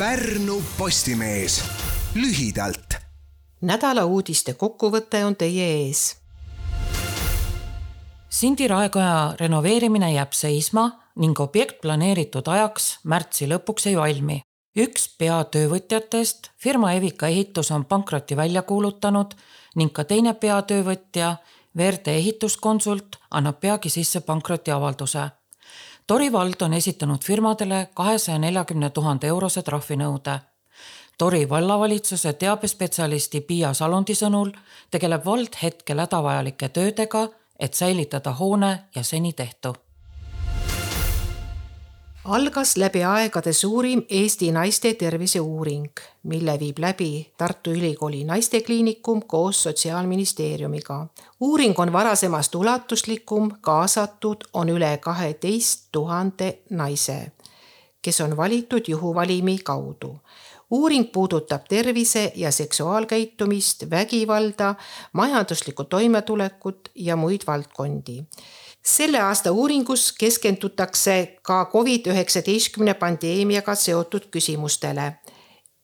Pärnu 0.00 0.62
Postimees 0.78 1.64
lühidalt. 2.14 2.94
nädala 3.60 4.04
uudiste 4.04 4.54
kokkuvõte 4.54 5.18
on 5.24 5.34
teie 5.36 5.64
ees. 5.72 6.16
Sindi 8.28 8.68
raekoja 8.68 9.34
renoveerimine 9.40 10.08
jääb 10.14 10.32
seisma 10.32 10.86
ning 11.20 11.40
objekt 11.44 11.82
planeeritud 11.82 12.48
ajaks 12.48 12.86
märtsi 13.04 13.48
lõpuks 13.50 13.90
ei 13.90 13.96
valmi. 13.96 14.40
üks 14.78 15.04
peatöövõtjatest, 15.18 16.48
firma 16.56 16.92
Evika 16.92 17.28
Ehitus 17.28 17.70
on 17.70 17.84
pankroti 17.84 18.36
välja 18.36 18.62
kuulutanud 18.62 19.34
ning 19.76 19.92
ka 19.92 20.04
teine 20.04 20.34
peatöövõtja, 20.34 21.36
Verde 21.76 22.16
ehituskonsult, 22.16 23.16
annab 23.30 23.60
peagi 23.60 23.90
sisse 23.90 24.20
pankrotiavalduse 24.20 25.30
Tori 26.10 26.32
vald 26.32 26.54
on 26.60 26.72
esitanud 26.72 27.22
firmadele 27.24 27.88
kahesaja 27.94 28.38
neljakümne 28.42 28.88
tuhande 28.90 29.28
eurose 29.30 29.62
trahvinõude. 29.62 30.32
Tori 31.18 31.48
vallavalitsuse 31.48 32.32
teabespetsialisti 32.32 33.40
Piia 33.40 33.70
Salundi 33.78 34.16
sõnul 34.18 34.50
tegeleb 34.90 35.22
vald 35.24 35.60
hetkel 35.62 36.02
hädavajalike 36.02 36.68
töödega, 36.68 37.28
et 37.58 37.78
säilitada 37.78 38.32
hoone 38.40 38.72
ja 38.94 39.04
seni 39.06 39.32
tehtu 39.32 39.76
algas 42.24 42.76
läbi 42.76 43.02
aegade 43.04 43.52
suurim 43.52 44.02
Eesti 44.08 44.52
naiste 44.52 44.92
terviseuuring, 44.94 45.88
mille 46.22 46.58
viib 46.60 46.78
läbi 46.78 47.32
Tartu 47.38 47.70
Ülikooli 47.70 48.24
Naistekliinikum 48.24 49.22
koos 49.26 49.62
Sotsiaalministeeriumiga. 49.62 51.06
uuring 51.40 51.78
on 51.78 51.92
varasemast 51.92 52.54
ulatuslikum, 52.54 53.50
kaasatud 53.60 54.36
on 54.52 54.68
üle 54.68 54.98
kaheteist 54.98 55.88
tuhande 55.92 56.58
naise, 56.70 57.32
kes 58.02 58.20
on 58.20 58.36
valitud 58.36 58.84
juhuvalimi 58.88 59.58
kaudu 59.58 60.18
uuring 60.70 61.12
puudutab 61.12 61.64
tervise 61.68 62.32
ja 62.36 62.52
seksuaalkäitumist, 62.52 63.90
vägivalda, 63.90 64.74
majanduslikku 65.12 65.84
toimetulekut 65.84 66.88
ja 66.94 67.16
muid 67.16 67.40
valdkondi 67.46 68.22
selle 68.82 69.20
aasta 69.20 69.52
uuringus 69.52 70.12
keskendutakse 70.12 71.38
ka 71.42 71.70
Covid-19 71.72 72.94
pandeemiaga 72.94 73.74
seotud 73.74 74.22
küsimustele. 74.30 75.12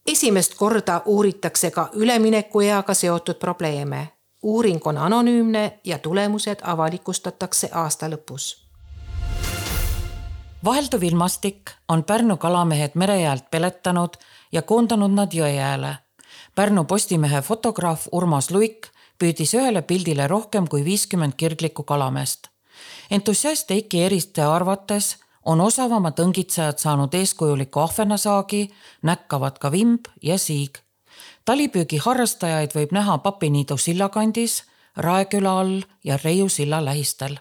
esimest 0.07 0.55
korda 0.55 1.03
uuritakse 1.07 1.71
ka 1.71 1.89
üleminekueaga 1.93 2.95
seotud 2.95 3.35
probleeme. 3.35 4.09
uuring 4.43 4.87
on 4.87 4.99
anonüümne 4.99 5.81
ja 5.85 5.99
tulemused 5.99 6.59
avalikustatakse 6.63 7.69
aasta 7.73 8.09
lõpus 8.09 8.67
vahelduv 10.65 11.03
ilmastik 11.03 11.71
on 11.89 12.05
Pärnu 12.05 12.37
kalamehed 12.37 12.91
merejäält 12.95 13.51
peletanud 13.51 14.11
ja 14.53 14.63
koondanud 14.63 15.11
nad 15.11 15.33
Jõeääle. 15.33 15.97
Pärnu 16.55 16.85
Postimehe 16.85 17.43
fotograaf 17.43 18.07
Urmas 18.13 18.51
Luik 18.51 18.87
püüdis 19.19 19.55
ühele 19.55 19.83
pildile 19.83 20.27
rohkem 20.27 20.69
kui 20.69 20.85
viiskümmend 20.85 21.33
kirglikku 21.37 21.83
kalameest 21.83 22.56
entusiast 23.11 23.71
Eiki 23.71 24.03
Eriste 24.03 24.43
arvates 24.43 25.17
on 25.45 25.61
osavamad 25.61 26.19
õngitsejad 26.19 26.79
saanud 26.79 27.15
eeskujuliku 27.15 27.81
ahvenasaagi, 27.81 28.71
näkkavad 29.03 29.59
ka 29.59 29.73
vimb 29.73 30.09
ja 30.23 30.39
siig. 30.39 30.79
talipüügi 31.45 31.99
harrastajaid 32.03 32.75
võib 32.75 32.93
näha 32.93 33.19
Papiniidu 33.19 33.77
silla 33.77 34.09
kandis, 34.09 34.65
Raeküla 34.97 35.61
all 35.61 35.83
ja 36.05 36.19
Reiu 36.25 36.49
silla 36.49 36.85
lähistel 36.85 37.39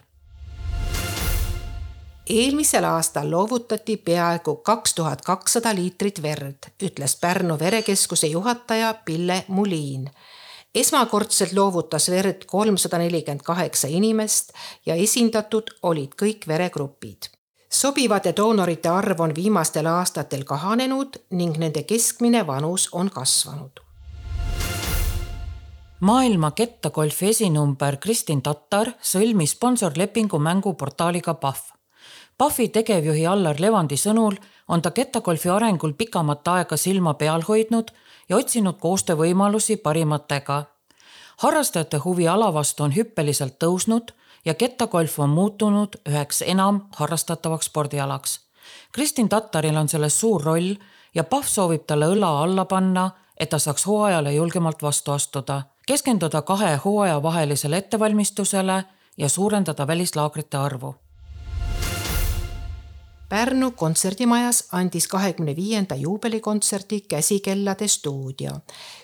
eelmisel 2.30 2.84
aastal 2.84 3.30
loovutati 3.30 3.96
peaaegu 3.96 4.56
kaks 4.56 4.94
tuhat 4.94 5.22
kakssada 5.22 5.74
liitrit 5.74 6.22
verd, 6.22 6.70
ütles 6.82 7.16
Pärnu 7.20 7.58
verekeskuse 7.58 8.26
juhataja 8.26 8.94
Pille 9.04 9.44
Muliin 9.48 10.10
esmakordselt 10.76 11.52
loovutas 11.56 12.10
verd 12.12 12.44
kolmsada 12.46 12.98
nelikümmend 12.98 13.42
kaheksa 13.44 13.88
inimest 13.88 14.52
ja 14.86 14.94
esindatud 14.94 15.72
olid 15.82 16.12
kõik 16.22 16.46
veregrupid. 16.48 17.30
sobivate 17.70 18.32
doonorite 18.36 18.88
arv 18.88 19.20
on 19.20 19.34
viimastel 19.34 19.86
aastatel 19.86 20.44
kahanenud 20.44 21.16
ning 21.30 21.56
nende 21.58 21.82
keskmine 21.82 22.46
vanus 22.46 22.88
on 22.92 23.10
kasvanud. 23.10 23.80
maailma 26.00 26.50
kettagolfi 26.50 27.28
esinumber 27.28 27.96
Kristin 27.96 28.42
Tatar 28.42 28.92
sõlmis 29.02 29.56
sponsorlepingu 29.56 30.38
mänguportaaliga 30.38 31.34
Pahv. 31.34 31.75
Pahvi 32.38 32.68
tegevjuhi 32.68 33.26
Allar 33.26 33.56
Levandi 33.60 33.96
sõnul 33.96 34.34
on 34.68 34.82
ta 34.82 34.90
kettagolfi 34.90 35.48
arengul 35.48 35.94
pikamat 35.96 36.48
aega 36.52 36.76
silma 36.76 37.14
peal 37.14 37.44
hoidnud 37.48 37.92
ja 38.28 38.36
otsinud 38.36 38.76
koostöövõimalusi 38.80 39.76
parimatega. 39.76 40.64
harrastajate 41.36 41.96
huvi 41.96 42.28
ala 42.28 42.52
vastu 42.54 42.82
on 42.82 42.92
hüppeliselt 42.96 43.54
tõusnud 43.64 44.12
ja 44.44 44.54
kettagolf 44.54 45.18
on 45.18 45.30
muutunud 45.30 45.96
üheks 46.08 46.42
enam 46.42 46.80
harrastatavaks 46.96 47.66
spordialaks. 47.66 48.40
Kristin 48.92 49.28
Tattaril 49.28 49.76
on 49.76 49.88
selles 49.88 50.20
suur 50.20 50.44
roll 50.44 50.74
ja 51.14 51.24
Pahv 51.24 51.48
soovib 51.48 51.86
talle 51.86 52.06
õla 52.06 52.42
alla 52.42 52.64
panna, 52.64 53.10
et 53.40 53.48
ta 53.48 53.58
saaks 53.58 53.86
hooajale 53.86 54.32
julgemalt 54.32 54.82
vastu 54.82 55.12
astuda, 55.12 55.62
keskenduda 55.86 56.42
kahe 56.42 56.76
hooaja 56.84 57.22
vahelisele 57.22 57.76
ettevalmistusele 57.76 58.84
ja 59.16 59.28
suurendada 59.28 59.86
välislaagrite 59.86 60.56
arvu 60.56 60.94
Pärnu 63.28 63.70
kontserdimajas 63.70 64.68
andis 64.72 65.08
kahekümne 65.08 65.56
viienda 65.56 65.94
juubelikontserdi 65.94 67.00
Käsikellade 67.00 67.88
stuudio, 67.88 68.50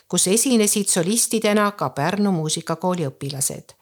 kus 0.08 0.28
esinesid 0.28 0.86
solistidena 0.86 1.70
ka 1.70 1.88
Pärnu 1.90 2.32
muusikakooli 2.32 3.06
õpilased. 3.06 3.74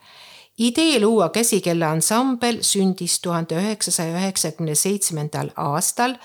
idee 0.57 0.99
luua 0.99 1.29
käsikellansambel 1.29 2.57
sündis 2.61 3.19
tuhande 3.21 3.55
üheksasaja 3.55 4.17
üheksakümne 4.17 4.75
seitsmendal 4.75 5.49
aastal 5.55 6.15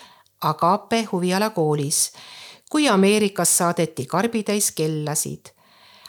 Agape 0.41 1.03
huvialakoolis, 1.12 2.12
kui 2.71 2.88
Ameerikas 2.88 3.59
saadeti 3.59 4.06
karbitäis 4.06 4.72
kellasid. 4.72 5.47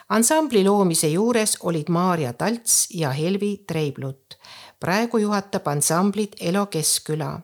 ansambli 0.08 0.64
loomise 0.64 1.08
juures 1.08 1.58
olid 1.60 1.88
Maarja 1.88 2.32
Talts 2.32 2.86
ja 2.94 3.10
Helvi 3.10 3.64
Treiblut. 3.66 4.38
praegu 4.80 5.18
juhatab 5.18 5.66
ansamblit 5.66 6.36
Elo 6.40 6.66
Keskküla 6.66 7.40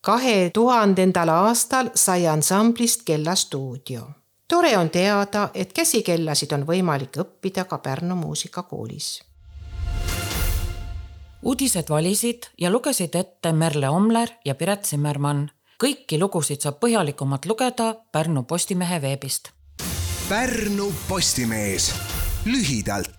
kahe 0.00 0.50
tuhandendal 0.54 1.28
aastal 1.28 1.90
sai 1.94 2.26
ansamblist 2.26 3.02
kellastuudio. 3.04 4.10
tore 4.48 4.78
on 4.78 4.90
teada, 4.90 5.50
et 5.54 5.72
käsikellasid 5.72 6.52
on 6.52 6.66
võimalik 6.66 7.16
õppida 7.16 7.64
ka 7.64 7.78
Pärnu 7.78 8.14
muusikakoolis. 8.14 9.22
uudised 11.42 11.88
valisid 11.88 12.50
ja 12.58 12.70
lugesid 12.70 13.14
ette 13.14 13.52
Merle 13.52 13.88
Omler 13.88 14.28
ja 14.44 14.54
Piret 14.54 14.84
Zimmermann. 14.84 15.50
kõiki 15.84 16.18
lugusid 16.18 16.60
saab 16.60 16.80
põhjalikumalt 16.80 17.46
lugeda 17.46 17.94
Pärnu 18.12 18.42
Postimehe 18.42 19.02
veebist. 19.02 19.50
Pärnu 20.28 20.92
Postimees 21.08 21.94
lühidalt 22.44 23.17